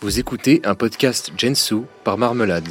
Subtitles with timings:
[0.00, 2.68] Vous écoutez un podcast Gensu par Marmelade.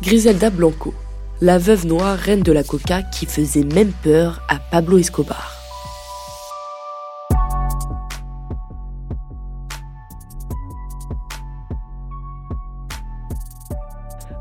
[0.00, 0.94] Griselda Blanco,
[1.40, 5.52] la veuve noire reine de la coca qui faisait même peur à Pablo Escobar.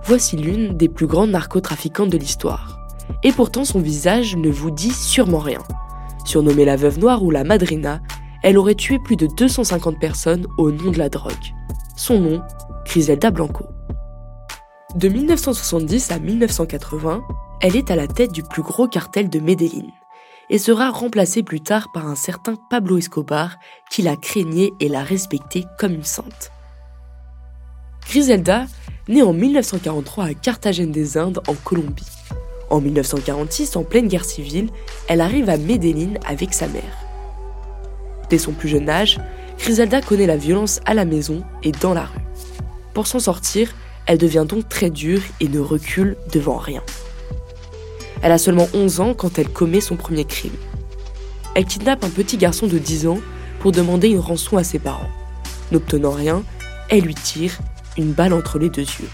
[0.04, 2.78] Voici l'une des plus grandes narcotrafiquantes de l'histoire.
[3.24, 5.64] Et pourtant son visage ne vous dit sûrement rien.
[6.26, 8.02] Surnommée la veuve noire ou la madrina,
[8.44, 11.34] elle aurait tué plus de 250 personnes au nom de la drogue.
[11.96, 12.42] Son nom,
[12.86, 13.66] Griselda Blanco.
[14.96, 17.22] De 1970 à 1980,
[17.62, 19.92] elle est à la tête du plus gros cartel de Medellín
[20.50, 23.58] et sera remplacée plus tard par un certain Pablo Escobar
[23.90, 26.52] qui la craignait et la respectait comme une sainte.
[28.08, 28.66] Griselda
[29.08, 32.15] naît en 1943 à Carthagène des Indes en Colombie.
[32.76, 34.68] En 1946, en pleine guerre civile,
[35.08, 37.06] elle arrive à Medellín avec sa mère.
[38.30, 39.18] Dès son plus jeune âge,
[39.58, 42.20] Griselda connaît la violence à la maison et dans la rue.
[42.94, 43.74] Pour s'en sortir,
[44.08, 46.84] elle devient donc très dure et ne recule devant rien.
[48.22, 50.58] Elle a seulement 11 ans quand elle commet son premier crime.
[51.56, 53.20] Elle kidnappe un petit garçon de 10 ans
[53.62, 55.10] pour demander une rançon à ses parents.
[55.72, 56.44] N'obtenant rien,
[56.90, 57.58] elle lui tire
[57.98, 59.10] une balle entre les deux yeux.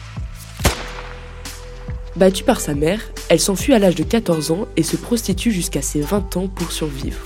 [2.18, 5.82] Battue par sa mère, elle s'enfuit à l'âge de 14 ans et se prostitue jusqu'à
[5.82, 7.22] ses 20 ans pour survivre.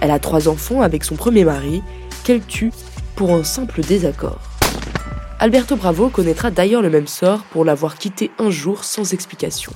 [0.00, 1.82] Elle a trois enfants avec son premier mari,
[2.24, 2.70] qu'elle tue
[3.16, 4.40] pour un simple désaccord.
[5.38, 9.72] Alberto Bravo connaîtra d'ailleurs le même sort pour l'avoir quitté un jour sans explication.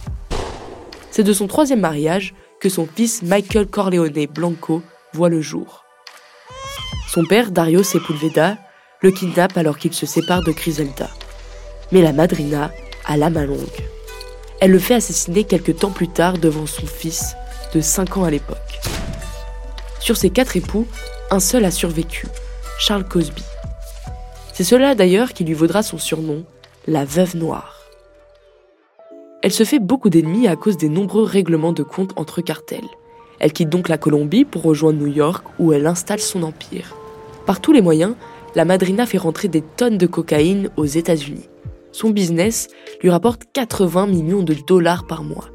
[1.10, 4.82] C'est de son troisième mariage que son fils Michael Corleone Blanco
[5.14, 5.84] voit le jour.
[7.08, 8.58] Son père, Dario Sepulveda,
[9.00, 11.08] le kidnappe alors qu'il se sépare de Griselda.
[11.92, 12.70] Mais la madrina
[13.06, 13.93] a la main longue.
[14.60, 17.36] Elle le fait assassiner quelques temps plus tard devant son fils,
[17.74, 18.80] de 5 ans à l'époque.
[20.00, 20.86] Sur ses quatre époux,
[21.30, 22.26] un seul a survécu,
[22.78, 23.42] Charles Cosby.
[24.52, 26.44] C'est cela d'ailleurs qui lui vaudra son surnom,
[26.86, 27.82] la veuve noire.
[29.42, 32.88] Elle se fait beaucoup d'ennemis à cause des nombreux règlements de compte entre cartels.
[33.40, 36.96] Elle quitte donc la Colombie pour rejoindre New York où elle installe son empire.
[37.44, 38.14] Par tous les moyens,
[38.54, 41.48] la madrina fait rentrer des tonnes de cocaïne aux États-Unis.
[41.94, 42.66] Son business
[43.04, 45.48] lui rapporte 80 millions de dollars par mois.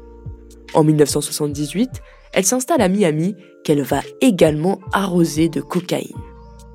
[0.72, 2.00] En 1978,
[2.32, 6.16] elle s'installe à Miami qu'elle va également arroser de cocaïne.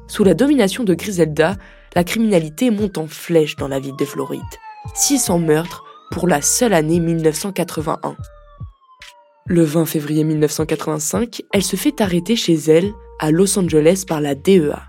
[0.07, 1.55] Sous la domination de Griselda,
[1.95, 4.41] la criminalité monte en flèche dans la ville de Floride.
[4.93, 8.15] 600 meurtres pour la seule année 1981.
[9.47, 14.35] Le 20 février 1985, elle se fait arrêter chez elle, à Los Angeles, par la
[14.35, 14.83] DEA.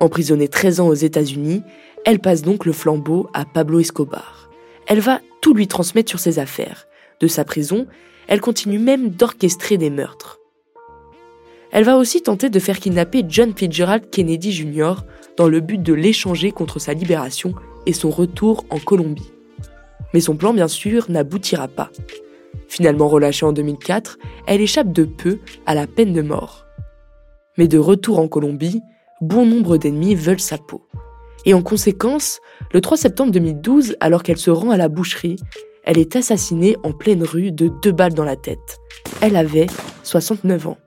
[0.00, 1.62] Emprisonnée 13 ans aux États-Unis,
[2.04, 4.50] elle passe donc le flambeau à Pablo Escobar.
[4.86, 6.86] Elle va tout lui transmettre sur ses affaires.
[7.20, 7.86] De sa prison,
[8.26, 10.38] elle continue même d'orchestrer des meurtres.
[11.70, 14.94] Elle va aussi tenter de faire kidnapper John Fitzgerald Kennedy Jr.
[15.36, 17.54] dans le but de l'échanger contre sa libération
[17.86, 19.30] et son retour en Colombie.
[20.14, 21.90] Mais son plan, bien sûr, n'aboutira pas.
[22.68, 26.64] Finalement relâchée en 2004, elle échappe de peu à la peine de mort.
[27.58, 28.80] Mais de retour en Colombie,
[29.20, 30.86] bon nombre d'ennemis veulent sa peau.
[31.48, 32.40] Et en conséquence,
[32.74, 35.36] le 3 septembre 2012, alors qu'elle se rend à la boucherie,
[35.82, 38.78] elle est assassinée en pleine rue de deux balles dans la tête.
[39.22, 39.66] Elle avait
[40.02, 40.78] 69 ans.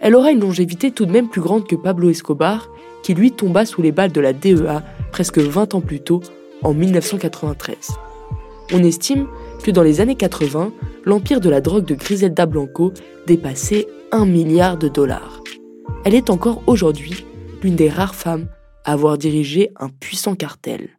[0.00, 2.68] Elle aura une longévité tout de même plus grande que Pablo Escobar,
[3.02, 4.82] qui lui tomba sous les balles de la DEA
[5.12, 6.20] presque 20 ans plus tôt,
[6.62, 7.76] en 1993.
[8.74, 9.26] On estime
[9.64, 10.72] que dans les années 80,
[11.06, 12.92] l'empire de la drogue de Griselda Blanco
[13.26, 15.38] dépassait 1 milliard de dollars
[16.04, 17.26] elle est encore aujourd'hui
[17.62, 18.46] l'une des rares femmes
[18.92, 20.97] avoir dirigé un puissant cartel.